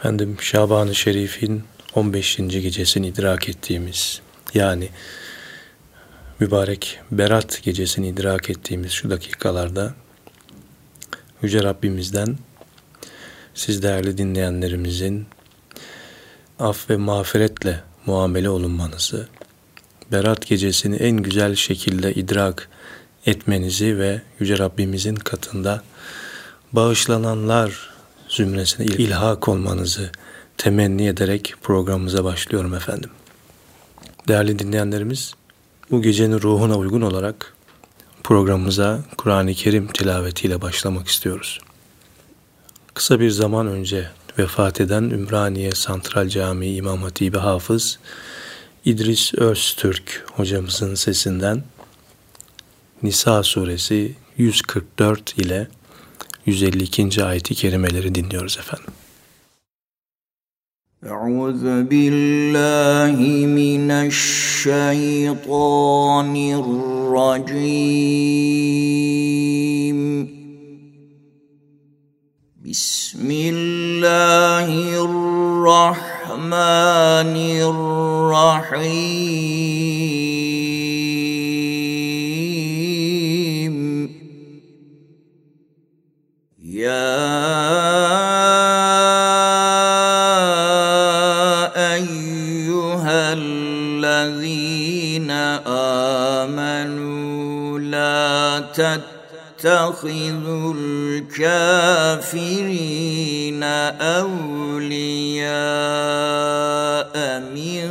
[0.00, 1.62] Efendim Şaban-ı Şerif'in
[1.94, 2.36] 15.
[2.36, 4.20] gecesini idrak ettiğimiz
[4.54, 4.88] yani
[6.38, 9.94] mübarek Berat gecesini idrak ettiğimiz şu dakikalarda
[11.42, 12.38] Yüce Rabbimizden
[13.54, 15.26] siz değerli dinleyenlerimizin
[16.58, 19.28] af ve mağfiretle muamele olunmanızı,
[20.12, 22.68] Berat gecesini en güzel şekilde idrak
[23.26, 25.82] etmenizi ve Yüce Rabbimizin katında
[26.72, 27.99] bağışlananlar
[28.30, 30.10] zümresine ilhak olmanızı
[30.58, 33.10] temenni ederek programımıza başlıyorum efendim.
[34.28, 35.34] Değerli dinleyenlerimiz,
[35.90, 37.54] bu gecenin ruhuna uygun olarak
[38.24, 41.58] programımıza Kur'an-ı Kerim tilavetiyle başlamak istiyoruz.
[42.94, 47.98] Kısa bir zaman önce vefat eden Ümraniye Santral Camii İmam Hatibi Hafız
[48.84, 51.64] İdris Öztürk hocamızın sesinden
[53.02, 55.68] Nisa suresi 144 ile
[56.45, 57.25] 152.
[57.25, 58.93] ayeti kerimeleri dinliyoruz efendim.
[61.05, 65.53] أعوذ بالله من الشيطان
[67.15, 67.95] الرجيم
[72.65, 74.67] بسم الله
[75.09, 76.55] الرحمن
[78.65, 79.25] الرحيم
[86.80, 87.12] يا
[91.94, 94.50] أيها الذين
[96.40, 98.64] آمنوا لا
[99.60, 101.92] تتخذوا الكافرين
[104.00, 105.50] أولياء
[107.54, 107.88] من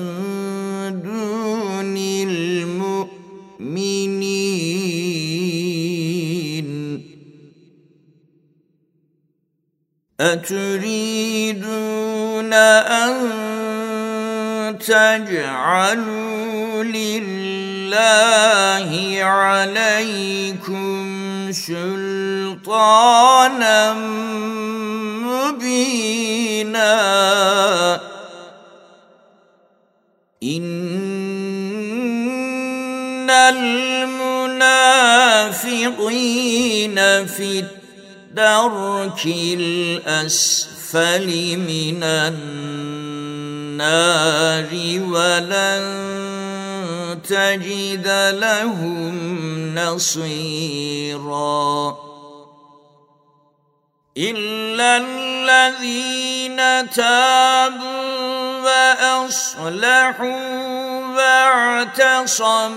[1.03, 3.19] دون المؤمنين
[10.19, 11.63] أتريدون
[12.53, 13.15] أن
[14.79, 17.99] تجعلوا لله
[19.23, 21.15] عليكم
[21.51, 23.13] سلطانا
[25.53, 26.89] مبينا؟
[30.43, 30.89] إن
[33.29, 34.05] المنافقين
[37.25, 37.59] في
[38.39, 39.25] الدرك
[39.59, 41.27] الأسفل
[41.57, 43.19] من النار
[45.11, 45.83] ولن
[47.27, 48.07] تجد
[48.39, 51.29] لهم نصيرا
[54.19, 60.39] إلا الذين تابوا وأصلحوا
[61.85, 62.71] واعتصموا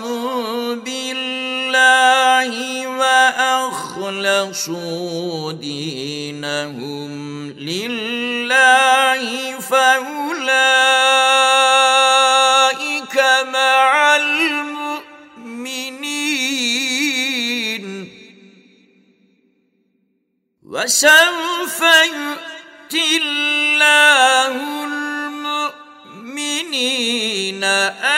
[0.75, 2.53] بالله
[3.67, 4.73] وأخلصوا
[5.53, 7.11] دينهم
[7.59, 9.23] لله
[9.61, 11.13] فأولئك
[20.73, 24.55] وسوف يؤتي الله
[26.25, 27.65] المؤمنين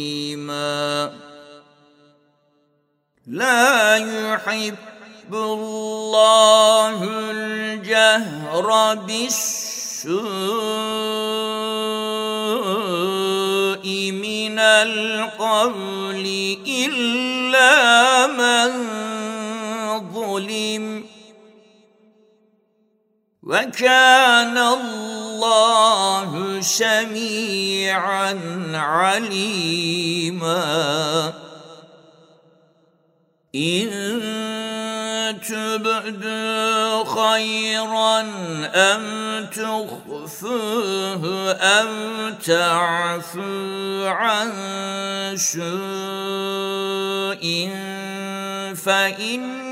[3.27, 4.75] لا يحب
[5.33, 10.17] الله الجهر بالسوء
[14.11, 16.25] من القول
[16.67, 18.69] إلا من
[20.13, 21.16] ظلم.
[23.47, 26.31] وكان الله
[26.61, 28.35] سميعا
[28.73, 30.47] عليما.
[33.55, 33.89] إن
[35.47, 38.19] تبدوا خيرا
[38.75, 41.89] أم تخفوه أو
[42.45, 44.51] تعفوا عن
[45.35, 45.67] سوء
[48.75, 49.67] فإن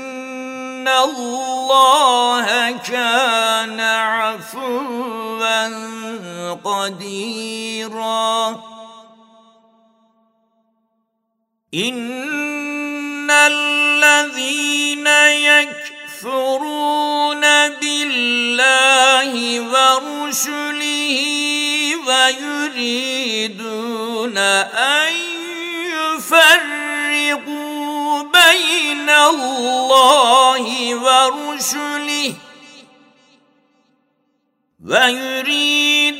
[0.88, 5.16] الله كان عفوا
[6.64, 8.60] قديرا.
[11.74, 15.06] إن الذين
[16.16, 21.26] يكفرون بالله ورسله
[22.76, 23.56] ويريدون
[24.38, 25.12] أن
[25.96, 27.65] يفرقوا
[28.36, 32.34] بين الله ورسله
[34.86, 36.12] ويريدون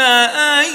[0.00, 0.66] أن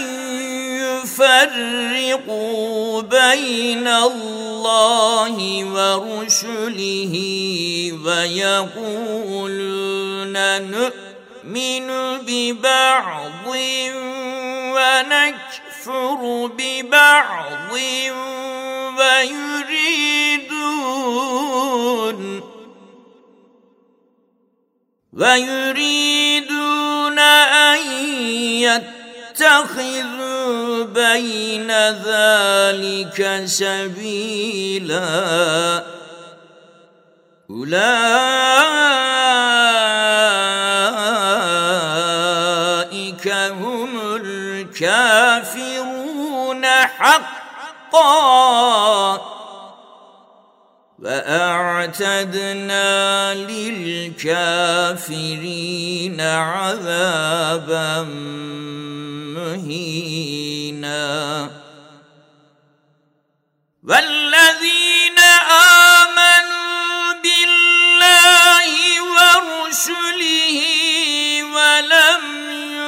[1.04, 2.62] يفرقوا
[3.01, 5.36] بين الله
[5.66, 7.15] ورسله
[8.06, 9.48] ويقولون
[10.72, 11.88] نؤمن
[12.27, 13.48] ببعض
[14.75, 16.19] ونكفر
[16.57, 17.72] ببعض
[18.98, 20.28] ويريدون
[25.19, 27.80] ويريدون أن
[29.36, 35.04] يتخذوا بين ذلك سبيلا.
[37.50, 37.80] أولئك
[43.27, 45.06] هم الكافرون
[46.65, 48.10] حقا.
[51.01, 52.84] واعتدنا
[53.34, 54.22] للكافرين
[56.22, 58.04] عذابا
[59.36, 61.10] مهينا.
[63.84, 65.19] والذين
[66.00, 68.69] آمنوا بالله
[69.01, 70.60] ورسله
[71.56, 72.24] ولم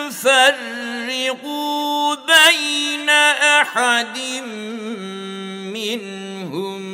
[0.07, 4.17] يفرقوا بين أحد
[5.73, 6.90] منهم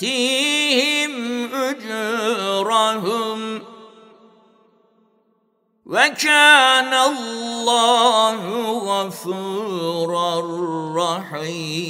[0.00, 1.12] يؤتيهم
[1.54, 3.40] أجورهم
[5.86, 8.40] وكان الله
[8.78, 10.30] غفورا
[10.96, 11.80] رحيما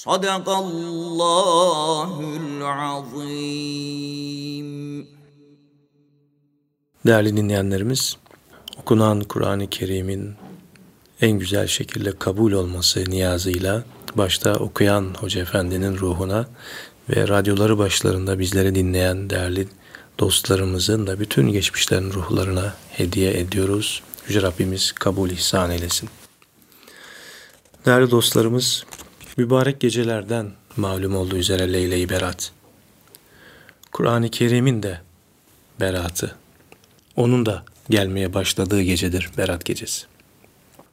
[0.00, 4.70] Sadakallahul azim.
[7.06, 8.16] Değerli dinleyenlerimiz,
[8.78, 10.34] okunan Kur'an-ı Kerim'in
[11.20, 16.48] en güzel şekilde kabul olması niyazıyla başta okuyan Hoca Efendi'nin ruhuna
[17.10, 19.68] ve radyoları başlarında bizleri dinleyen değerli
[20.18, 24.02] dostlarımızın da bütün geçmişlerin ruhlarına hediye ediyoruz.
[24.28, 26.08] Yüce Rabbimiz kabul ihsan eylesin.
[27.86, 28.84] Değerli dostlarımız,
[29.40, 32.52] mübarek gecelerden malum olduğu üzere Leyle-i Berat.
[33.92, 35.00] Kur'an-ı Kerim'in de
[35.80, 36.36] beratı.
[37.16, 40.06] Onun da gelmeye başladığı gecedir Berat gecesi.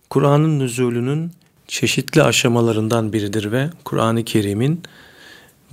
[0.09, 1.31] Kur'an'ın nüzulünün
[1.67, 4.83] çeşitli aşamalarından biridir ve Kur'an-ı Kerim'in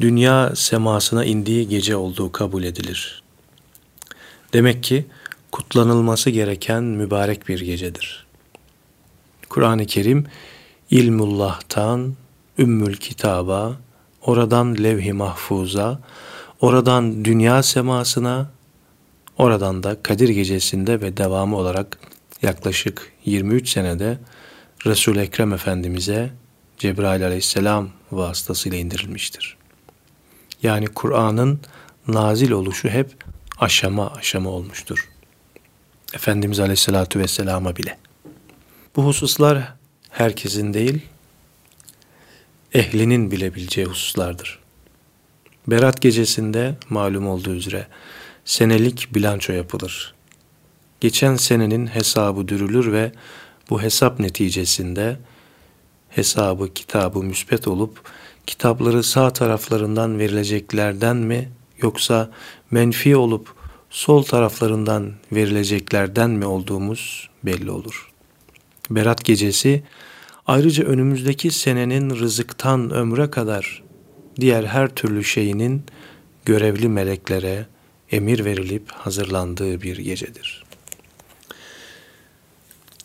[0.00, 3.23] dünya semasına indiği gece olduğu kabul edilir.
[4.53, 5.06] Demek ki
[5.53, 8.26] kutlanılması gereken mübarek bir gecedir.
[9.49, 10.26] Kur'an-ı Kerim
[10.91, 12.15] ilmullah'tan
[12.58, 13.76] Ümmül Kitaba,
[14.22, 16.00] oradan levh-i mahfuza,
[16.60, 18.50] oradan dünya semasına,
[19.38, 21.98] oradan da Kadir Gecesi'nde ve devamı olarak
[22.42, 24.18] yaklaşık 23 senede
[24.86, 26.30] Resul-i Ekrem Efendimiz'e
[26.78, 29.56] Cebrail aleyhisselam vasıtasıyla indirilmiştir.
[30.62, 31.60] Yani Kur'an'ın
[32.08, 33.24] nazil oluşu hep
[33.58, 35.10] aşama aşama olmuştur.
[36.14, 37.98] Efendimiz aleyhissalatu vesselama bile.
[38.96, 39.74] Bu hususlar
[40.10, 41.02] herkesin değil,
[42.75, 44.59] ehlinin bilebileceği hususlardır.
[45.66, 47.87] Berat gecesinde malum olduğu üzere
[48.45, 50.14] senelik bilanço yapılır.
[51.00, 53.12] Geçen senenin hesabı dürülür ve
[53.71, 55.16] bu hesap neticesinde
[56.09, 58.00] hesabı kitabı müspet olup
[58.47, 61.49] kitapları sağ taraflarından verileceklerden mi
[61.83, 62.31] yoksa
[62.71, 63.54] menfi olup
[63.90, 68.11] sol taraflarından verileceklerden mi olduğumuz belli olur.
[68.90, 69.83] Berat gecesi
[70.46, 73.82] Ayrıca önümüzdeki senenin rızıktan ömre kadar
[74.40, 75.82] diğer her türlü şeyinin
[76.44, 77.66] görevli meleklere
[78.10, 80.64] emir verilip hazırlandığı bir gecedir.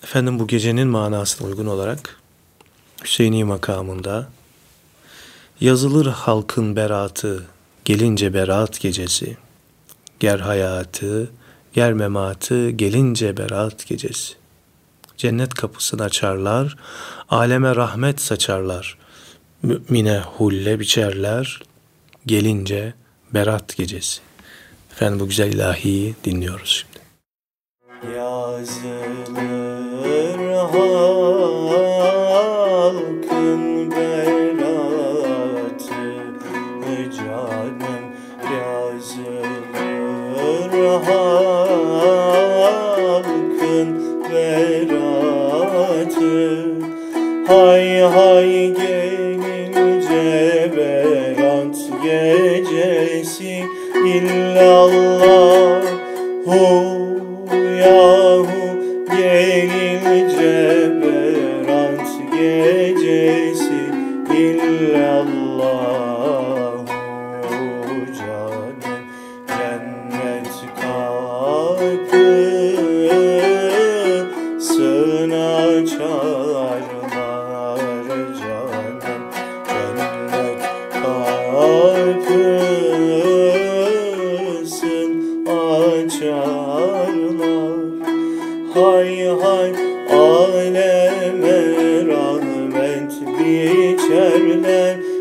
[0.03, 2.19] Efendim bu gecenin manasına uygun olarak
[3.03, 4.29] Hüseyini makamında
[5.62, 7.46] yazılır halkın beratı
[7.86, 9.38] gelince berat gecesi
[10.19, 11.31] ger hayatı
[11.74, 14.38] ger mematı gelince berat gecesi
[15.20, 16.76] cennet kapısını açarlar,
[17.30, 18.98] aleme rahmet saçarlar,
[19.64, 21.62] mümine hulle biçerler,
[22.26, 22.94] gelince
[23.34, 24.22] berat gecesi.
[24.92, 27.00] Efendim bu güzel ilahiyi dinliyoruz şimdi.
[28.18, 29.80] Yazılır
[30.56, 31.38] halkın
[47.50, 50.24] Hay hay gelince
[50.75, 53.63] berat gecesi
[54.06, 54.49] illallahu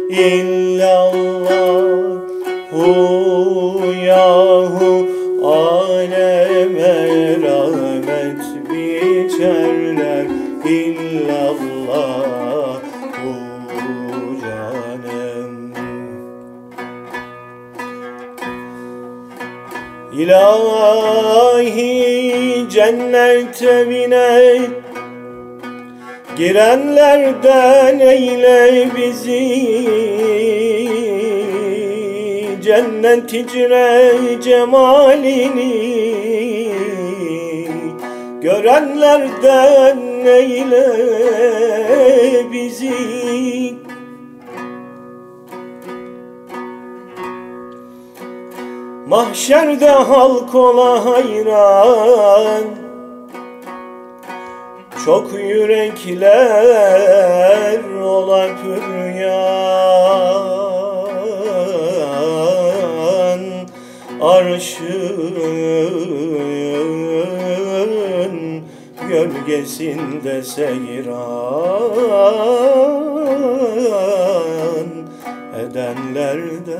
[0.09, 1.29] illallahu
[4.07, 5.09] yahu
[5.45, 6.97] aleme
[7.43, 10.27] rahmet biçerler.
[10.65, 11.99] İllallahu
[14.41, 15.73] canım.
[20.13, 21.79] İlahi
[22.71, 24.88] cennete biner
[26.39, 29.45] Girenlerden eyle bizi.
[32.63, 35.75] Cennet icre cemalini.
[38.43, 40.87] Görenlerden eyle
[42.53, 42.95] bizi.
[49.09, 52.88] Mahşerde halk ola hayran
[55.05, 56.91] Çok yürekler
[58.03, 59.39] ola püryan
[64.21, 65.29] Arşın
[69.09, 71.59] gölgesinde seyran
[75.61, 76.79] edenlerden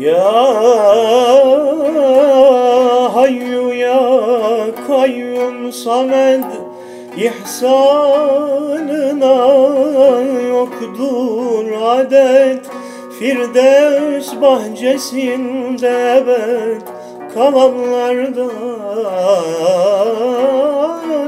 [0.00, 0.32] Ya
[3.14, 4.00] Hayyu ya
[4.86, 6.44] Kayyum Samed
[7.16, 8.36] İhsanına
[10.48, 12.66] yoktur adet.
[13.18, 16.82] Firdevs bahçesinde ebed
[17.34, 18.46] kalanlardan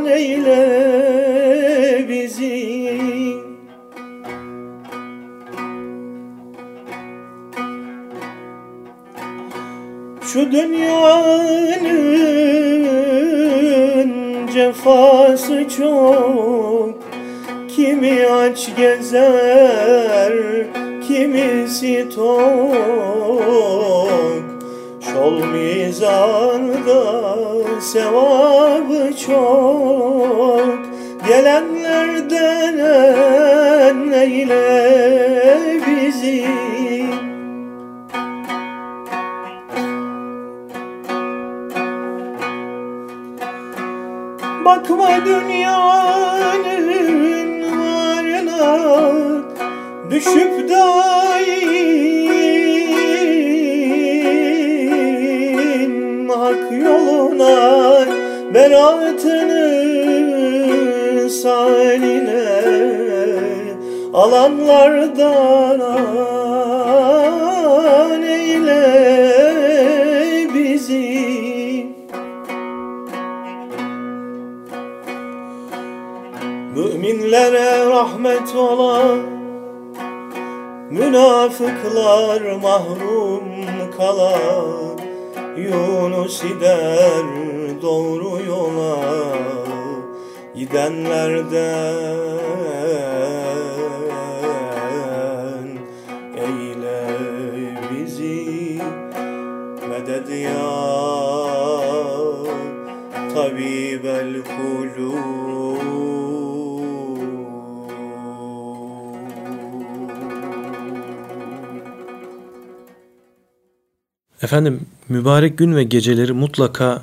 [0.07, 1.08] eyle
[10.53, 12.09] dünyanın
[14.55, 16.95] cefası çok.
[17.77, 20.33] Kimi aç gezer,
[21.09, 22.75] kimisi tok.
[25.01, 27.03] Şol mizanda
[27.81, 30.79] sevabı çok.
[31.29, 32.59] Gelenlerden
[34.13, 36.45] eyle bizi
[44.89, 46.89] Bakma dünyanın
[47.79, 48.79] varına
[50.11, 51.89] Düşüp daim.
[56.29, 58.07] Hak yoluna
[58.55, 59.71] Beratını
[61.31, 62.63] saline
[64.15, 65.83] Alanlardan
[68.23, 69.18] eyle
[77.29, 79.17] Müminlere rahmet ola
[80.91, 83.45] Münafıklar mahrum
[83.97, 84.39] kala
[85.57, 87.25] Yunus gider
[87.83, 88.97] doğru yola
[90.55, 92.09] Gidenlerden.
[96.37, 97.07] Eyle
[97.93, 98.81] bizi
[99.89, 100.69] Medet ya
[103.35, 104.43] tabibel
[114.43, 117.03] Efendim mübarek gün ve geceleri mutlaka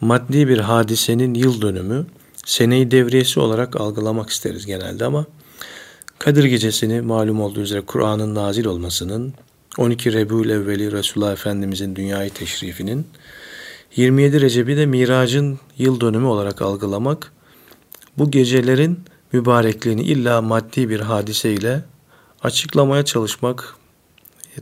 [0.00, 2.06] maddi bir hadisenin yıl dönümü,
[2.46, 5.26] seneyi devriyesi olarak algılamak isteriz genelde ama
[6.18, 9.34] Kadir Gecesi'ni malum olduğu üzere Kur'an'ın nazil olmasının,
[9.78, 13.06] 12 Rebül Evveli Resulullah Efendimizin dünyayı teşrifinin,
[13.96, 17.32] 27 Recep'i de Mirac'ın yıl dönümü olarak algılamak,
[18.18, 19.00] bu gecelerin
[19.32, 21.84] mübarekliğini illa maddi bir hadiseyle
[22.42, 23.76] açıklamaya çalışmak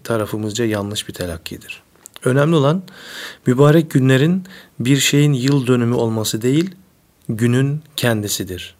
[0.05, 1.86] tarafımızca yanlış bir telakkidir.
[2.27, 2.83] Önemli olan
[3.47, 4.45] mübarek günlerin
[4.81, 6.71] bir şeyin yıl dönümü olması değil,
[7.29, 8.75] günün kendisidir.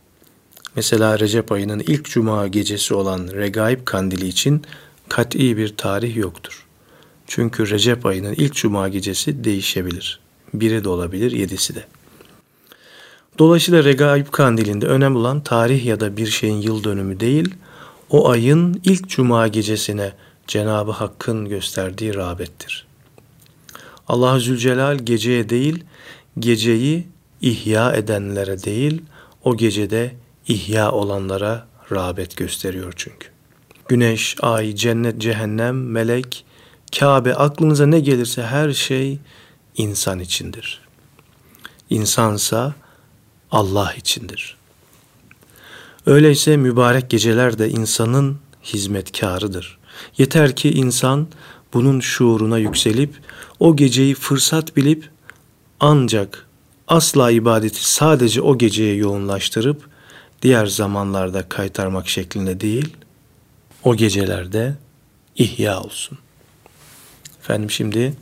[0.77, 4.63] Mesela Recep ayının ilk cuma gecesi olan Regaib kandili için
[5.09, 6.67] kat'i bir tarih yoktur.
[7.27, 10.21] Çünkü Recep ayının ilk cuma gecesi değişebilir.
[10.55, 11.85] Biri de olabilir, yedisi de.
[13.39, 17.55] Dolayısıyla Regaib kandilinde önemli olan tarih ya da bir şeyin yıl dönümü değil,
[18.11, 20.13] o ayın ilk cuma gecesine
[20.47, 22.86] Cenabı Hakk'ın gösterdiği rağbettir.
[24.09, 25.85] Allah Zülcelal geceye değil,
[26.39, 27.07] geceyi
[27.41, 29.03] ihya edenlere değil,
[29.45, 30.15] o gecede
[30.49, 33.29] ihya olanlara rağbet gösteriyor çünkü.
[33.89, 36.45] Güneş, ay, cennet, cehennem, melek,
[36.99, 39.19] Kabe, aklınıza ne gelirse her şey
[39.77, 40.81] insan içindir.
[41.91, 42.75] İnsansa
[43.51, 44.57] Allah içindir.
[46.07, 49.79] Öyleyse mübarek geceler de insanın hizmetkarıdır.
[50.19, 51.29] Yeter ki insan
[51.75, 53.15] bunun şuuruna yükselip
[53.61, 55.11] o geceyi fırsat bilip
[55.81, 56.47] ancak
[56.89, 59.89] asla ibadeti sadece o geceye yoğunlaştırıp
[60.43, 62.97] diğer zamanlarda kaytarmak şeklinde değil,
[63.85, 64.75] o gecelerde
[65.37, 66.19] ihya olsun.
[67.41, 68.15] Efendim şimdi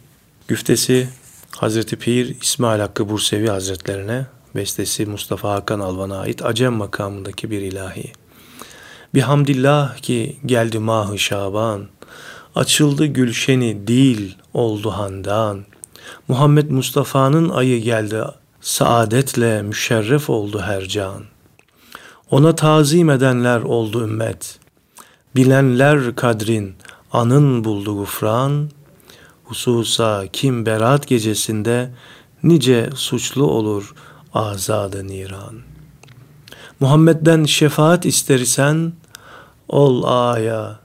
[0.48, 1.08] güftesi
[1.56, 8.12] Hazreti Pir İsmail Hakkı Bursevi Hazretlerine bestesi Mustafa Hakan Alvan'a ait Acem makamındaki bir ilahi.
[9.14, 11.88] Bihamdillah ki geldi mahı Şaban,
[12.54, 15.64] açıldı gülşeni dil oldu handan.
[16.28, 18.22] Muhammed Mustafa'nın ayı geldi,
[18.60, 21.24] saadetle müşerref oldu her can.
[22.30, 24.58] Ona tazim edenler oldu ümmet.
[25.36, 26.74] Bilenler kadrin,
[27.12, 28.70] anın buldu gufran.
[29.44, 31.90] Hususa kim berat gecesinde
[32.42, 33.94] nice suçlu olur
[34.34, 35.54] azadı niran.
[36.80, 38.92] Muhammed'den şefaat istersen
[39.68, 40.80] ol aya,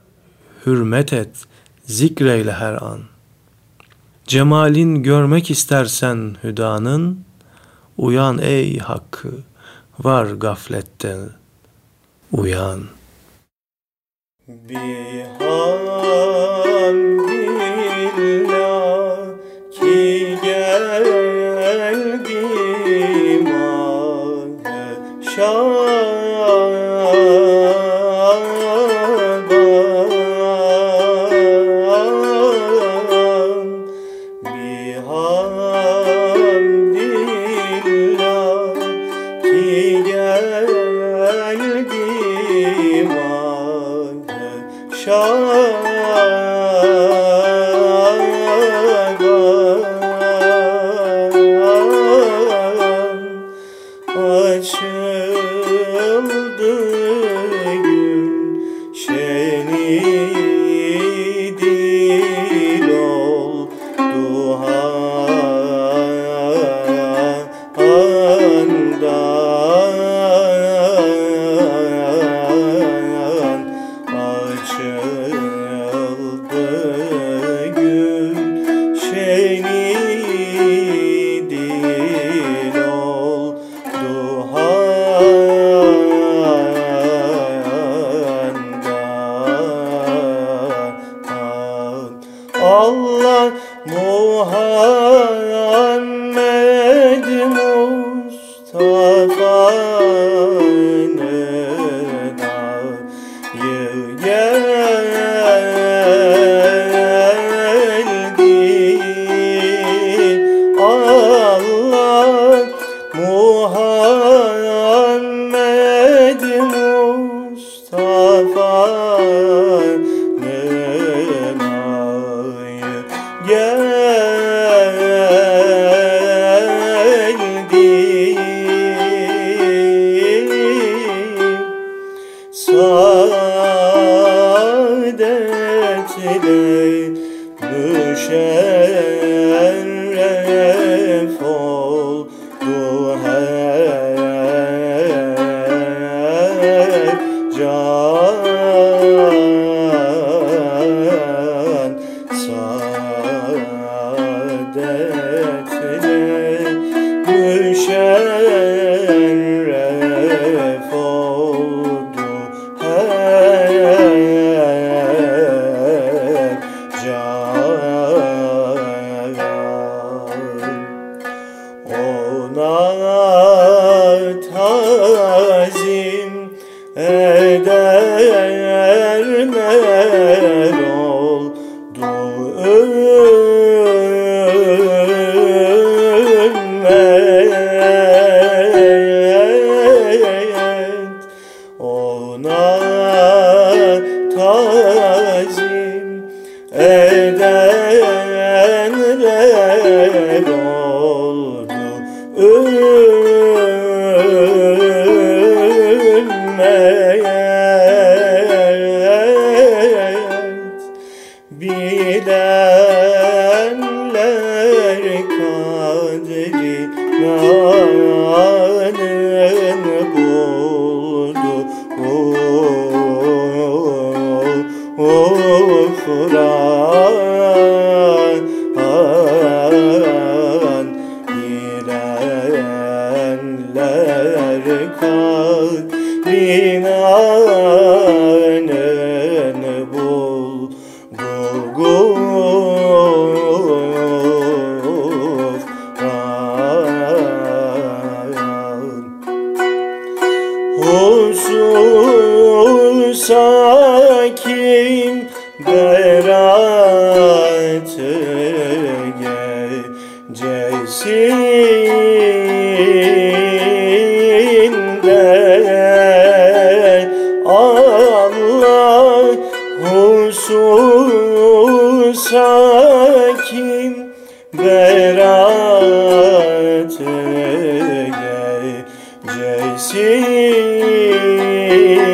[0.66, 1.46] hürmet et,
[1.90, 3.00] zikreyle her an.
[4.26, 7.24] Cemalin görmek istersen hüdanın,
[7.98, 9.32] uyan ey hakkı,
[9.98, 11.30] var gafletten
[12.32, 12.80] uyan.
[14.48, 15.00] Bihamdillah
[19.72, 21.20] ki geldim
[25.36, 25.99] Şaban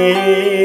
[0.06, 0.55] gecesinde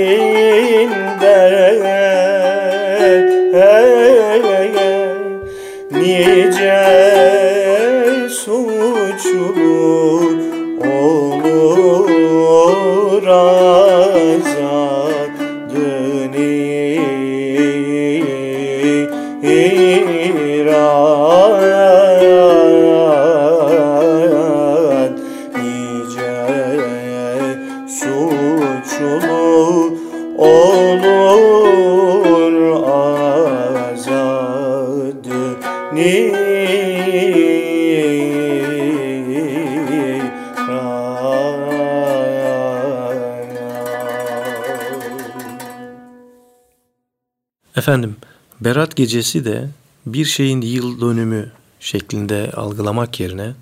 [47.82, 48.16] Efendim,
[48.60, 49.70] Berat Gecesi de
[50.06, 53.54] bir şeyin yıl dönümü şeklinde algılamak yerine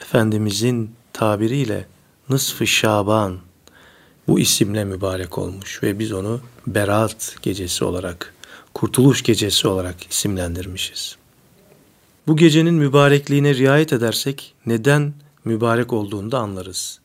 [0.00, 1.86] Efendimizin tabiriyle
[2.28, 3.38] Nısfı Şaban
[4.28, 8.34] bu isimle mübarek olmuş ve biz onu Berat Gecesi olarak,
[8.74, 11.16] Kurtuluş Gecesi olarak isimlendirmişiz.
[12.26, 15.14] Bu gecenin mübarekliğine riayet edersek neden
[15.44, 17.00] mübarek olduğunu da anlarız.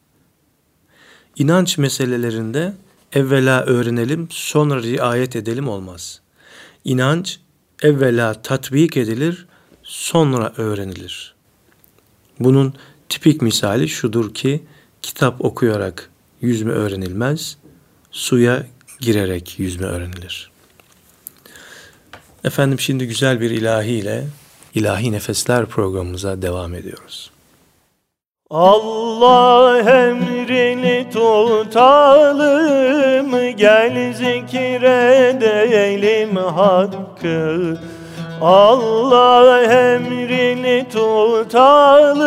[1.35, 2.73] İnanç meselelerinde
[3.13, 6.21] evvela öğrenelim sonra riayet edelim olmaz.
[6.85, 7.39] İnanç
[7.81, 9.45] evvela tatbik edilir
[9.83, 11.35] sonra öğrenilir.
[12.39, 12.73] Bunun
[13.09, 14.63] tipik misali şudur ki
[15.01, 16.09] kitap okuyarak
[16.41, 17.57] yüzme öğrenilmez,
[18.11, 18.67] suya
[18.99, 20.51] girerek yüzme öğrenilir.
[22.43, 24.27] Efendim şimdi güzel bir ilahi ile
[24.75, 27.31] İlahi Nefesler programımıza devam ediyoruz.
[28.51, 32.49] Allah emrini tutalım
[33.57, 37.77] Gel zikredelim hakkı.
[38.41, 42.19] Allah emrini tutalım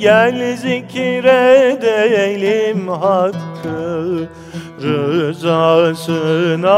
[0.00, 4.28] Gel zikredelim hakkı.
[4.82, 6.76] Rızasına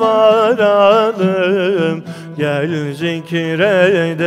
[0.00, 2.04] varalım
[2.42, 4.18] Gel zikredelim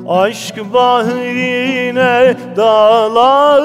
[0.08, 3.64] Aşk bahrine dalalım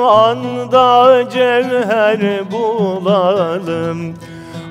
[0.00, 4.14] Anda cevher bulalım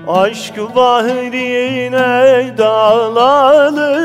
[0.07, 4.03] Aşk bahrine dalalım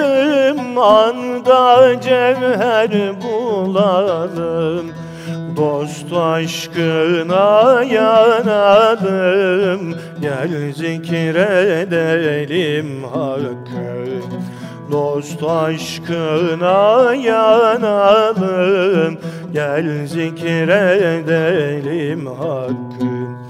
[0.78, 2.90] Anda cevher
[3.22, 4.90] bulalım.
[5.56, 14.06] Dost aşkına yanalım Gel zikredelim hakkı.
[14.92, 19.18] Dost aşkına yanalım
[19.52, 23.47] Gel zikredelim hakkı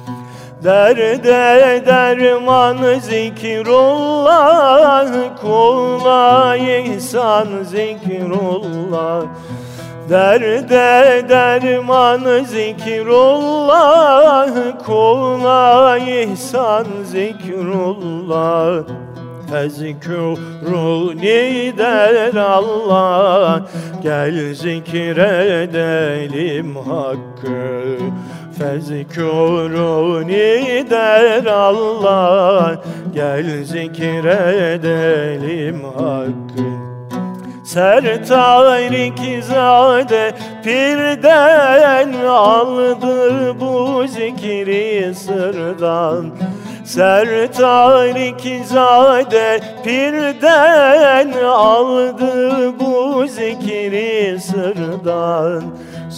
[0.64, 5.06] Derde derman zikrullah
[5.40, 9.22] Kula ihsan zikrullah.
[10.10, 14.48] Derde derman zikrullah
[14.86, 18.84] Kula ihsan zikrullah.
[19.50, 23.62] Fezkuruni der Allah
[24.02, 27.98] Gel zikredelim hakkı
[28.58, 30.46] Fezkuruni
[30.90, 32.82] der Allah
[33.14, 34.64] Gel zikredelim
[35.84, 36.68] hakkı.
[37.64, 46.30] Sertarik zade pirden aldı bu zikri sırdan.
[46.84, 55.62] Sertar ikizade pirden aldı bu zikri sırdan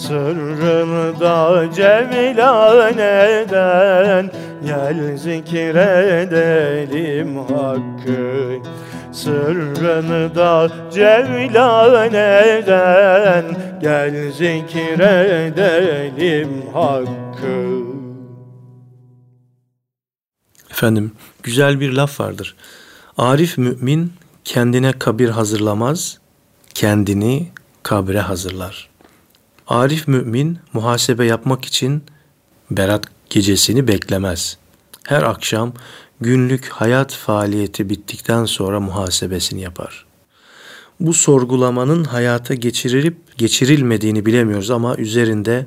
[0.07, 4.31] Sırrını da cevlan eden
[4.65, 6.17] Gel zikredelim
[7.37, 8.59] hakkı
[9.11, 13.45] Sırrını da cevlan eden
[13.81, 15.53] Gel zikredelim
[16.73, 17.81] hakkı
[20.71, 21.11] Efendim
[21.43, 22.55] güzel bir laf vardır.
[23.17, 26.19] Arif mümin kendine kabir hazırlamaz,
[26.73, 27.47] kendini
[27.83, 28.90] kabre hazırlar.
[29.67, 32.03] Arif mümin muhasebe yapmak için
[32.71, 34.57] berat gecesini beklemez.
[35.03, 35.73] Her akşam
[36.21, 40.05] günlük hayat faaliyeti bittikten sonra muhasebesini yapar.
[40.99, 45.65] Bu sorgulamanın hayata geçirilip geçirilmediğini bilemiyoruz ama üzerinde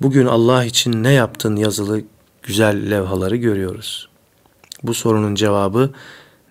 [0.00, 2.02] bugün Allah için ne yaptın yazılı
[2.42, 4.08] güzel levhaları görüyoruz.
[4.82, 5.90] Bu sorunun cevabı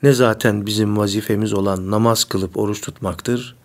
[0.04, 3.56] ne zaten bizim vazifemiz olan namaz kılıp oruç tutmaktır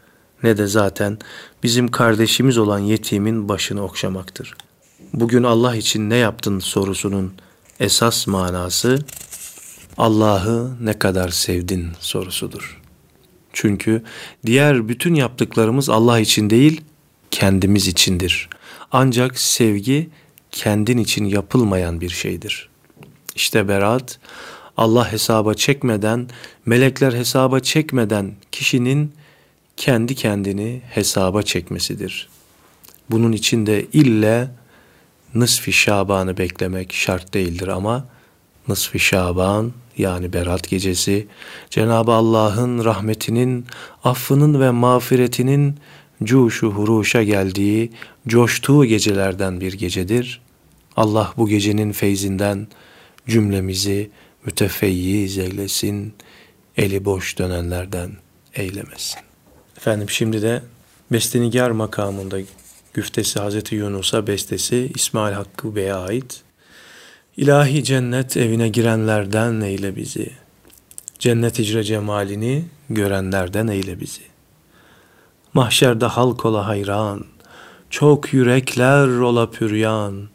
[0.42, 1.18] ne de zaten
[1.62, 4.55] bizim kardeşimiz olan yetimin başını okşamaktır.
[5.12, 7.33] Bugün Allah için ne yaptın sorusunun
[7.81, 8.99] esas manası
[9.99, 12.83] Allah'ı ne kadar sevdin sorusudur.
[13.53, 14.03] Çünkü
[14.46, 16.81] diğer bütün yaptıklarımız Allah için değil,
[17.31, 18.49] kendimiz içindir.
[18.92, 20.11] Ancak sevgi
[20.51, 22.68] kendin için yapılmayan bir şeydir.
[23.35, 24.18] İşte berat
[24.77, 26.29] Allah hesaba çekmeden,
[26.66, 29.12] melekler hesaba çekmeden kişinin
[29.77, 32.29] kendi kendini hesaba çekmesidir.
[33.11, 34.51] Bunun için de ille
[35.35, 38.07] nısfi Şaban'ı beklemek şart değildir ama
[38.69, 41.27] nısfi Şaban yani Berat gecesi
[41.71, 43.67] Cenab-ı Allah'ın rahmetinin,
[44.05, 45.79] affının ve mağfiretinin
[46.25, 47.93] cuşu huruşa geldiği,
[48.29, 50.41] coştuğu gecelerden bir gecedir.
[50.97, 52.69] Allah bu gecenin feyzinden
[53.29, 54.11] cümlemizi
[54.47, 56.15] mütefeyyiz eylesin,
[56.77, 58.11] eli boş dönenlerden
[58.55, 59.21] eylemesin.
[59.87, 60.62] Efendim şimdi de
[61.12, 62.38] bestenigar makamında
[62.94, 66.42] güftesi Hazreti Yunus'a bestesi İsmail Hakkı Bey'e ait.
[67.37, 70.31] İlahi cennet evine girenlerden eyle bizi.
[71.18, 74.22] Cennet icra cemalini görenlerden eyle bizi.
[75.55, 77.25] Mahşerde halk ola hayran,
[77.90, 80.29] çok yürekler ola püryan,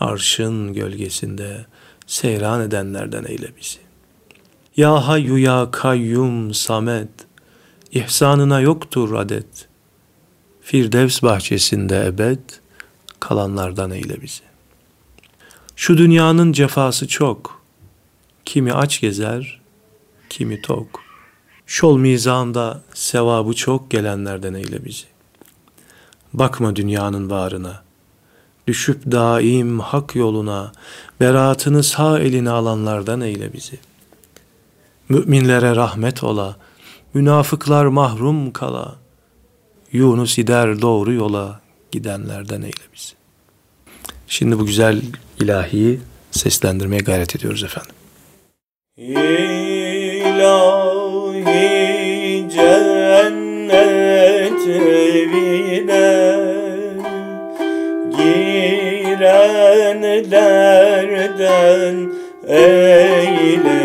[0.00, 1.66] arşın gölgesinde
[2.06, 3.78] seyran edenlerden eyle bizi.
[4.76, 7.25] Ya Hayyu Ya Kayyum Samet,
[7.96, 9.68] ihsanına yoktur adet.
[10.60, 12.38] Firdevs bahçesinde ebed,
[13.20, 14.42] kalanlardan eyle bizi.
[15.76, 17.62] Şu dünyanın cefası çok,
[18.44, 19.60] kimi aç gezer,
[20.28, 21.00] kimi tok.
[21.66, 25.06] Şol mizanda sevabı çok gelenlerden eyle bizi.
[26.32, 27.82] Bakma dünyanın varına,
[28.66, 30.72] düşüp daim hak yoluna,
[31.20, 33.78] beratını sağ eline alanlardan eyle bizi.
[35.08, 36.56] Müminlere rahmet ola,
[37.14, 38.96] münafıklar mahrum kala,
[39.92, 43.14] Yunus gider doğru yola gidenlerden eyle bizi.
[44.28, 45.02] Şimdi bu güzel
[45.40, 47.92] ilahiyi seslendirmeye gayret ediyoruz efendim.
[48.96, 49.36] İlahi
[52.54, 53.76] cennet
[54.68, 56.16] evine
[58.16, 59.56] girenlerden
[62.48, 63.75] eyle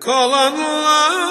[0.00, 1.30] Kalanlardan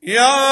[0.03, 0.52] Ya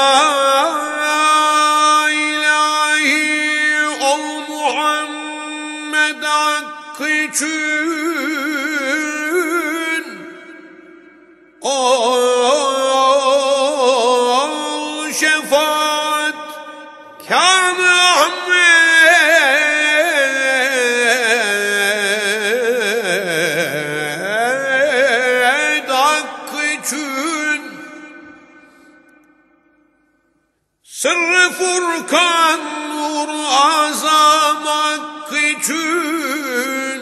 [32.11, 37.01] Furkan nur azam hakkı için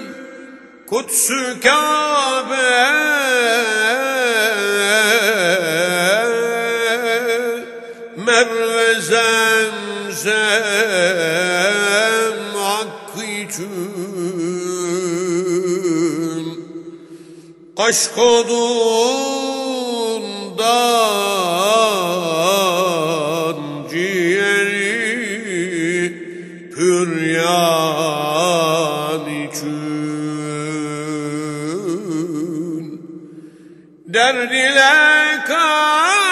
[0.87, 2.89] Kutsu Kabe.
[8.17, 10.39] Merve Zemzem
[12.55, 13.79] hakkı için.
[17.77, 18.79] Kaşkodundan
[34.13, 36.28] Derd ile kan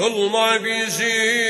[0.00, 1.40] kılma bizi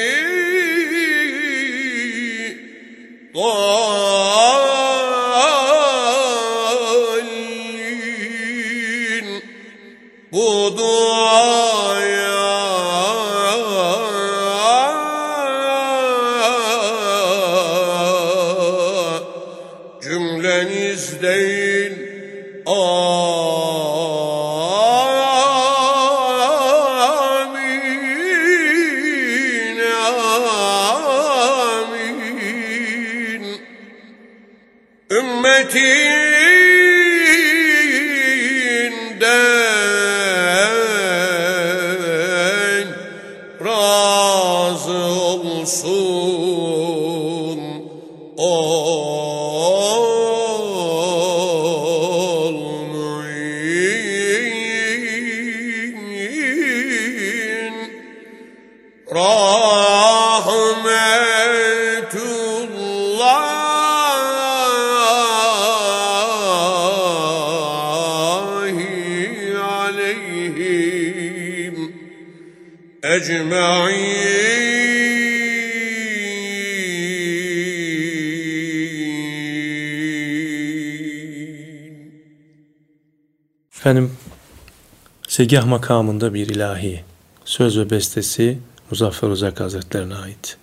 [85.41, 87.05] Segah makamında bir ilahi.
[87.45, 88.59] Söz ve bestesi
[88.91, 90.57] Muzaffer Uzak Hazretlerine ait.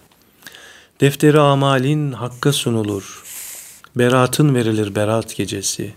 [1.01, 3.23] Defteri amalin hakka sunulur.
[3.95, 5.93] Beratın verilir berat gecesi.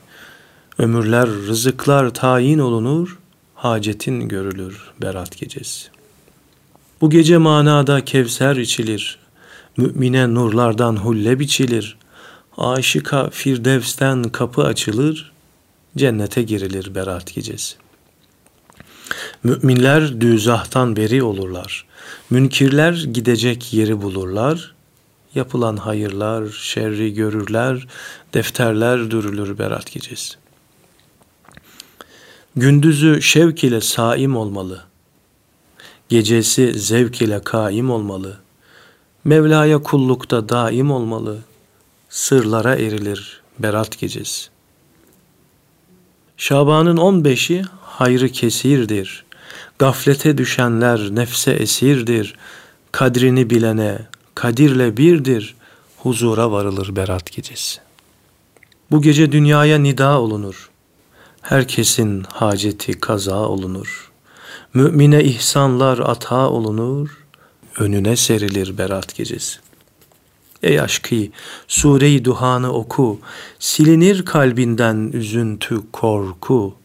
[0.78, 3.18] Ömürler, rızıklar tayin olunur.
[3.55, 5.89] Hacetin görülür berat gecesi.
[7.01, 9.18] Bu gece manada kevser içilir.
[9.76, 11.97] Mümine nurlardan hulle biçilir.
[12.59, 15.33] Aşıka firdevsten kapı açılır.
[15.97, 17.76] Cennete girilir berat gecesi.
[19.45, 21.86] Müminler düzahtan beri olurlar.
[22.30, 24.74] Münkirler gidecek yeri bulurlar.
[25.34, 27.86] Yapılan hayırlar, şerri görürler.
[28.34, 30.34] Defterler dürülür berat gecesi.
[32.57, 34.84] Gündüzü şevk ile saim olmalı.
[36.09, 38.36] Gecesi zevk ile kaim olmalı.
[39.24, 41.38] Mevla'ya kullukta daim olmalı.
[42.09, 44.51] Sırlara erilir berat gecesi.
[46.36, 49.24] Şaban'ın 15'i hayrı kesirdir.
[49.81, 52.35] Gaflete düşenler nefse esirdir.
[52.93, 53.99] Kadrini bilene
[54.35, 55.55] kadirle birdir.
[55.97, 57.81] Huzura varılır berat gecesi.
[58.91, 60.70] Bu gece dünyaya nida olunur.
[61.43, 64.11] Herkesin haceti kaza olunur.
[64.74, 67.24] Mümine ihsanlar ata olunur.
[67.78, 69.59] Önüne serilir berat gecesi.
[70.62, 71.16] Ey aşkı,
[71.68, 73.20] sure-i duhanı oku,
[73.59, 76.80] silinir kalbinden üzüntü, korku.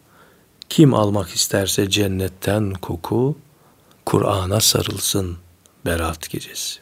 [0.70, 3.38] Kim almak isterse cennetten koku,
[4.06, 5.38] Kur'an'a sarılsın
[5.86, 6.80] berat gecesi.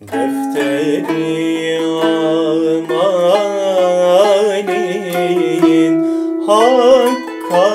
[0.00, 1.46] Defteri
[4.66, 5.94] amalin
[6.46, 7.66] hakka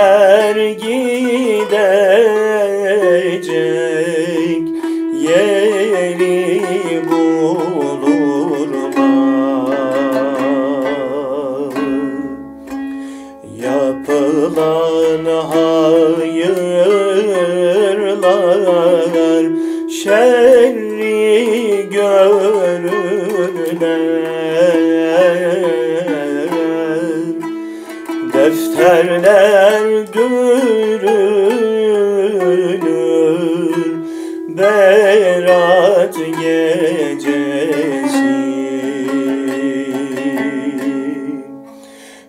[0.00, 0.70] Münkirler
[3.40, 4.64] gidecek
[5.20, 6.60] yeri
[7.10, 7.60] bulurlar
[13.62, 16.19] Yapılan hayırlar
[28.80, 31.10] Defterler dürülür
[34.48, 37.40] Berat gecesi.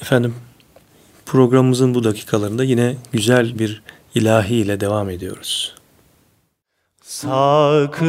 [0.00, 0.34] Efendim
[1.26, 3.82] programımızın bu dakikalarında yine güzel bir
[4.14, 5.74] ilahi ile devam ediyoruz.
[7.02, 8.04] Sakın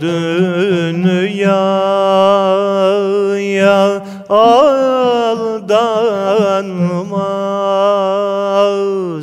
[0.00, 1.26] dünyaya
[4.28, 5.76] aldanma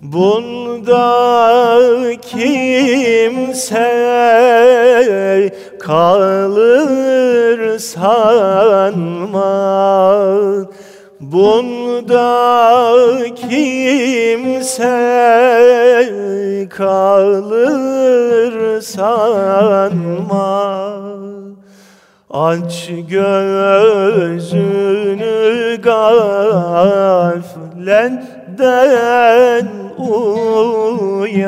[0.03, 1.07] Bunda
[2.22, 4.07] kimse
[5.87, 9.07] kalır sanma
[11.20, 12.26] Bunda
[13.34, 14.97] kimse
[16.70, 20.57] kalır sanma
[22.30, 24.57] Aç gözünü
[25.82, 27.28] gafletten
[29.99, 31.47] uyan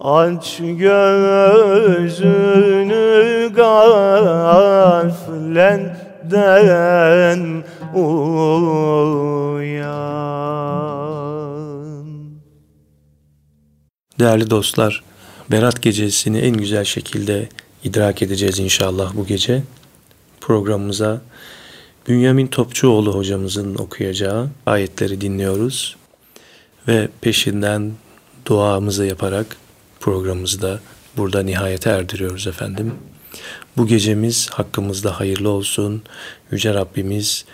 [0.00, 0.88] Aç gözünü
[3.54, 4.84] gafletten
[7.94, 8.28] uyan
[14.18, 15.04] Değerli dostlar,
[15.50, 17.48] Berat Gecesi'ni en güzel şekilde
[17.84, 19.62] idrak edeceğiz inşallah bu gece.
[20.40, 21.20] Programımıza
[22.08, 25.96] Bünyamin Topçuoğlu hocamızın okuyacağı ayetleri dinliyoruz
[26.88, 27.92] ve peşinden
[28.46, 29.56] duamızı yaparak
[30.07, 30.79] programımızı da
[31.17, 32.95] burada nihayete erdiriyoruz efendim.
[33.77, 36.03] Bu gecemiz hakkımızda hayırlı olsun.
[36.51, 37.45] Yüce Rabbimiz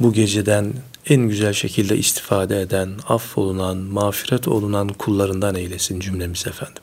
[0.00, 0.74] bu geceden
[1.08, 6.82] en güzel şekilde istifade eden, affolunan, mağfiret olunan kullarından eylesin cümlemiz efendim.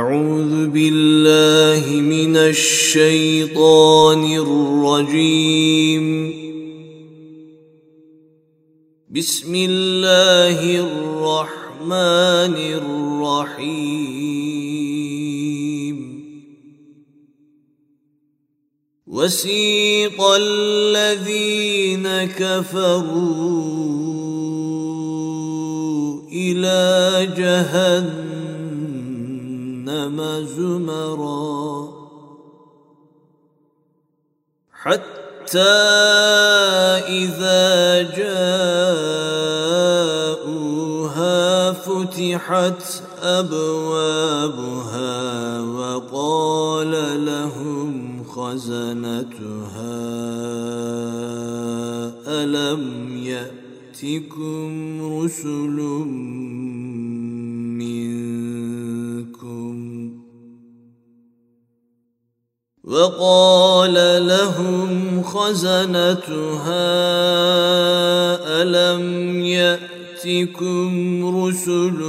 [0.00, 6.06] أعوذ بالله من الشيطان الرجيم
[9.16, 11.61] بسم الله الرحمن
[12.55, 13.73] الرحيم.
[19.07, 23.53] وسيق الذين كفروا
[26.31, 28.47] إلى جهنم
[30.57, 31.93] زمرا.
[34.83, 35.59] حتى
[37.07, 39.42] إذا جاءوها
[41.73, 45.11] فتحت أبوابها
[45.61, 46.91] وقال
[47.25, 50.03] لهم خزنتها
[52.27, 54.71] ألم يأتكم
[55.21, 55.77] رسل
[57.79, 58.53] منكم؟
[62.83, 66.43] وقال لهم خزنتها
[68.61, 69.92] ألم يأتكم
[71.23, 71.99] رسل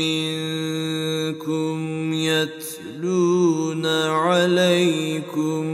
[0.00, 1.76] منكم
[2.12, 5.64] يتلون عليكم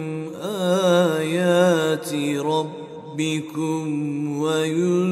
[0.42, 3.84] آيات ربكم
[4.38, 5.11] وينذرونكم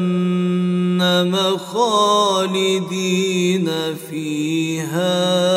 [1.57, 3.70] خالدين
[4.11, 5.54] فيها.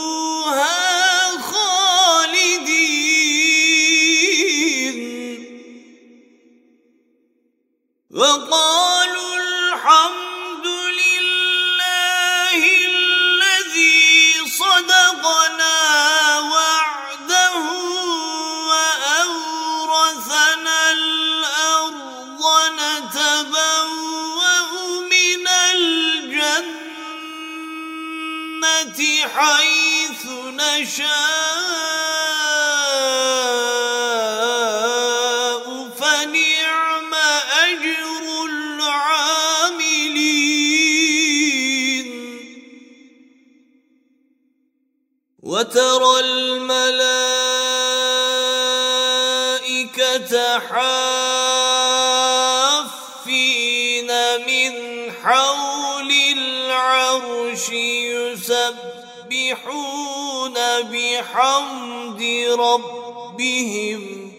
[58.51, 62.22] يسبحون بحمد
[62.61, 64.32] ربهم.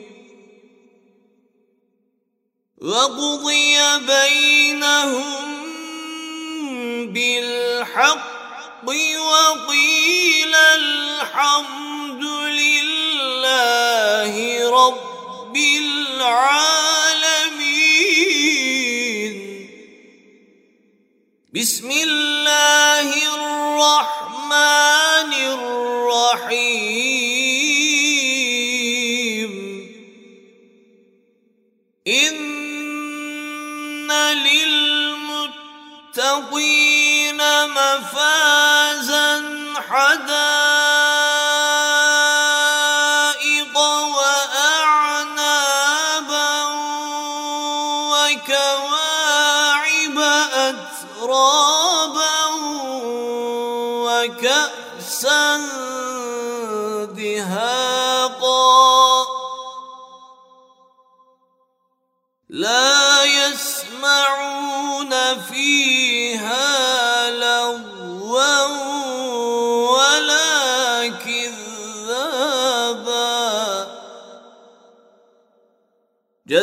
[2.82, 5.46] وقضي بينهم
[7.14, 8.40] بالحق
[9.18, 10.56] وقيل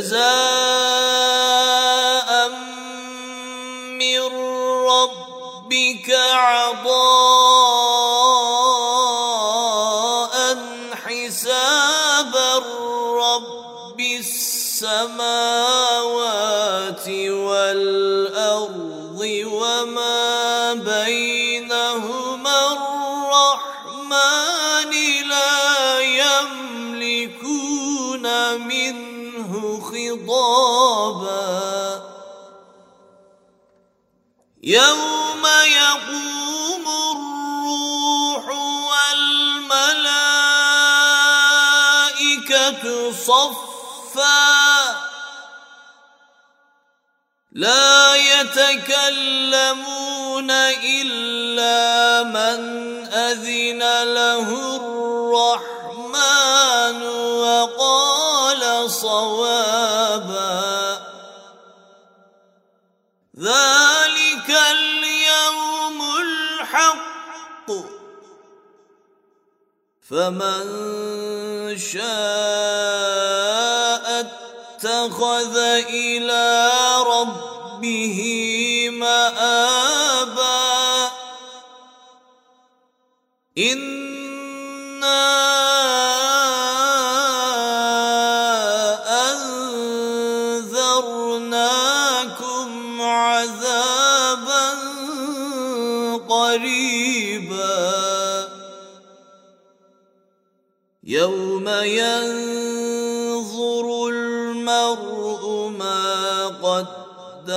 [0.05, 0.44] جزاء
[43.12, 44.66] صفا
[47.52, 49.70] لا يتكلمون
[50.84, 52.60] إلا من
[53.12, 53.78] أذن
[54.14, 56.26] له الرحمن
[57.42, 59.75] وقال صوابا
[70.10, 72.06] فمن شاء
[74.20, 75.56] اتخذ
[75.90, 76.75] إلى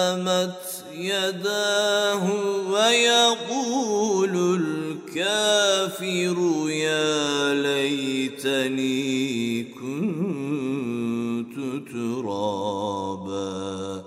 [0.09, 2.23] قدمت يداه
[2.71, 6.37] ويقول الكافر
[6.69, 11.55] يا ليتني كنت
[11.93, 14.03] ترابا.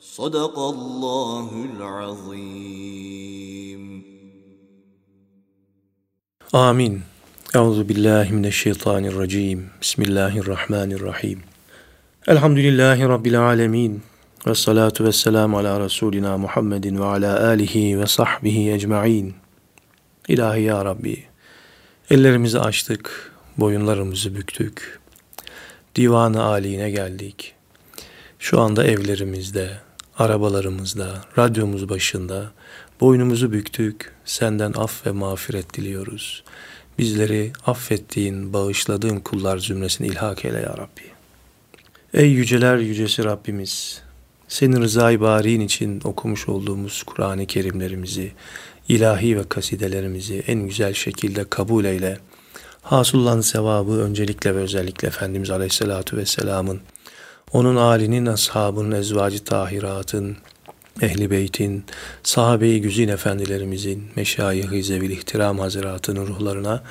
[0.00, 3.82] صدق الله العظيم.
[6.54, 7.02] آمين.
[7.56, 9.68] أعوذ بالله من الشيطان الرجيم.
[9.82, 11.42] بسم الله الرحمن الرحيم.
[12.28, 14.00] الحمد لله رب العالمين.
[14.46, 19.34] Ve salatu ve selamu ala Resulina Muhammedin ve ala alihi ve sahbihi ecmain.
[20.28, 21.24] İlahi ya Rabbi,
[22.10, 25.00] ellerimizi açtık, boyunlarımızı büktük.
[25.96, 27.54] Divan-ı âline geldik.
[28.38, 29.70] Şu anda evlerimizde,
[30.18, 32.52] arabalarımızda, radyomuz başında
[33.00, 34.12] boynumuzu büktük.
[34.24, 36.44] Senden af ve mağfiret diliyoruz.
[36.98, 41.02] Bizleri affettiğin, bağışladığın kullar zümresine ilhak eyle ya Rabbi.
[42.14, 44.02] Ey yüceler yücesi Rabbimiz,
[44.50, 48.32] senin rızayı bariin için okumuş olduğumuz Kur'an-ı Kerimlerimizi,
[48.88, 52.18] ilahi ve kasidelerimizi en güzel şekilde kabul eyle.
[52.82, 56.80] Hasıllan sevabı öncelikle ve özellikle Efendimiz Aleyhisselatü Vesselam'ın,
[57.52, 60.36] onun âlinin, ashabının, ezvacı tahiratın,
[61.02, 61.84] ehli beytin,
[62.22, 66.82] sahabe-i güzin efendilerimizin, meşayih-i zevil ihtiram haziratının ruhlarına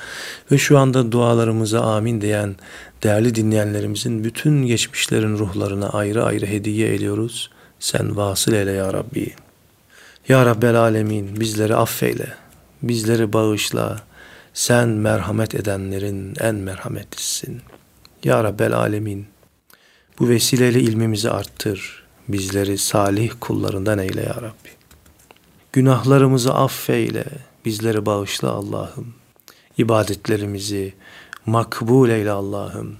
[0.52, 2.56] ve şu anda dualarımıza amin diyen
[3.02, 7.50] değerli dinleyenlerimizin bütün geçmişlerin ruhlarına ayrı ayrı hediye ediyoruz.
[7.80, 9.34] Sen vasıl eyle ya Rabbi.
[10.28, 12.28] Ya Rabbel Alemin bizleri affeyle,
[12.82, 14.00] bizleri bağışla.
[14.54, 17.60] Sen merhamet edenlerin en merhametlisisin.
[18.24, 19.26] Ya Rabbel Alemin
[20.18, 21.99] bu vesileyle ilmimizi arttır.
[22.32, 24.70] Bizleri salih kullarından eyle ya Rabbi.
[25.72, 27.24] Günahlarımızı affeyle.
[27.64, 29.14] Bizleri bağışla Allah'ım.
[29.78, 30.94] İbadetlerimizi
[31.46, 32.96] makbul eyle Allah'ım.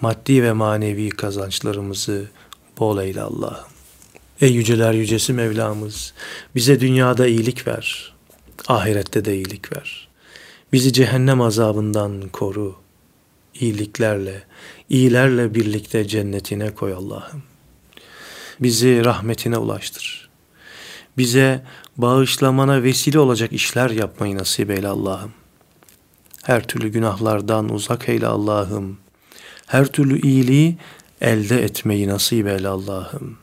[0.00, 2.28] Maddi ve manevi kazançlarımızı
[2.78, 3.70] bol eyle Allah'ım.
[4.40, 6.14] Ey yüceler yücesi Mevlamız,
[6.54, 8.14] bize dünyada iyilik ver,
[8.68, 10.08] ahirette de iyilik ver.
[10.72, 12.76] Bizi cehennem azabından koru,
[13.54, 14.42] iyiliklerle,
[14.90, 17.49] iyilerle birlikte cennetine koy Allah'ım.
[18.60, 20.30] Bizi rahmetine ulaştır.
[21.18, 21.64] Bize
[21.96, 25.32] bağışlamana vesile olacak işler yapmayı nasip eyle Allah'ım.
[26.42, 28.98] Her türlü günahlardan uzak eyle Allah'ım.
[29.66, 30.76] Her türlü iyiliği
[31.20, 33.38] elde etmeyi nasip eyle Allah'ım.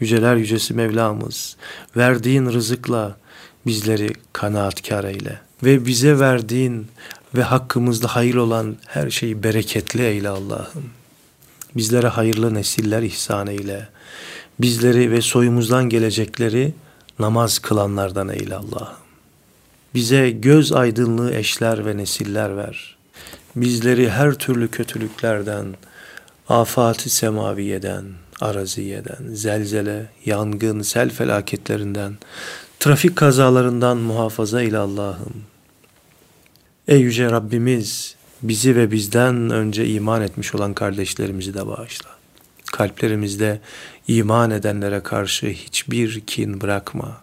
[0.00, 1.56] Yüceler yücesi Mevlamız,
[1.96, 3.16] verdiğin rızıkla
[3.66, 5.40] bizleri kanaatkar eyle.
[5.64, 6.86] Ve bize verdiğin
[7.34, 10.90] ve hakkımızda hayır olan her şeyi bereketli eyle Allah'ım.
[11.76, 13.88] Bizlere hayırlı nesiller ihsan eyle.
[14.60, 16.72] Bizleri ve soyumuzdan gelecekleri
[17.18, 18.96] namaz kılanlardan eyle Allah'ım.
[19.94, 22.96] Bize göz aydınlığı eşler ve nesiller ver.
[23.56, 25.66] Bizleri her türlü kötülüklerden,
[26.48, 28.04] afati semaviyeden,
[28.40, 32.16] araziyeden, zelzele, yangın, sel felaketlerinden,
[32.80, 35.34] trafik kazalarından muhafaza ile Allah'ım.
[36.88, 42.10] Ey yüce Rabbimiz, bizi ve bizden önce iman etmiş olan kardeşlerimizi de bağışla.
[42.72, 43.60] Kalplerimizde
[44.08, 47.22] iman edenlere karşı hiçbir kin bırakma.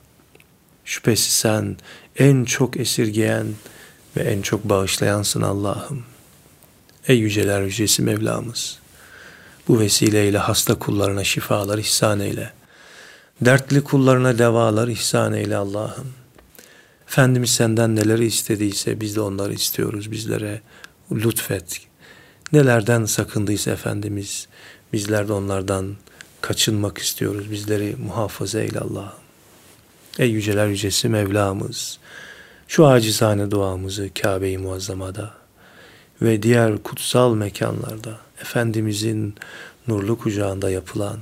[0.85, 1.77] Şüphesiz sen
[2.17, 3.47] en çok esirgeyen
[4.17, 6.03] ve en çok bağışlayansın Allah'ım.
[7.07, 8.79] Ey yüceler yücesi Mevlamız.
[9.67, 12.53] Bu vesileyle hasta kullarına şifalar ihsan eyle.
[13.41, 16.13] Dertli kullarına devalar ihsan eyle Allah'ım.
[17.07, 20.61] Efendimiz senden neleri istediyse biz de onları istiyoruz bizlere.
[21.15, 21.81] Lütfet.
[22.53, 24.47] Nelerden sakındıysa Efendimiz
[24.93, 25.95] bizler de onlardan
[26.41, 27.51] kaçınmak istiyoruz.
[27.51, 29.23] Bizleri muhafaza eyle Allah'ım.
[30.19, 31.99] Ey yüceler yücesi Mevlamız.
[32.67, 35.33] Şu acizane duamızı Kabe-i Muazzama'da
[36.21, 39.35] ve diğer kutsal mekanlarda Efendimizin
[39.87, 41.19] nurlu kucağında yapılan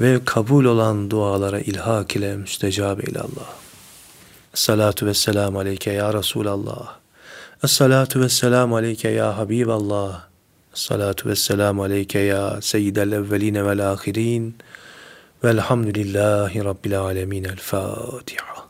[0.00, 3.48] ve kabul olan dualara ilhak ile müstecab eyle Allah.
[4.54, 7.05] Salatu ve selamu aleyke ya Resulallah.
[7.64, 10.28] Esselatu ve selamu aleyke ya Habiballah.
[10.74, 14.56] Esselatu ve selamu aleyke ya Seyyidel evveline vel ahirin.
[15.44, 17.44] Velhamdülillahi Rabbil alemin.
[17.44, 18.65] El Fatiha.